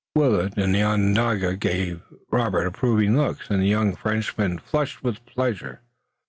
[0.15, 2.01] Willet and the Onondaga gave
[2.31, 5.81] Robert approving looks, and the young Frenchman flushed with pleasure.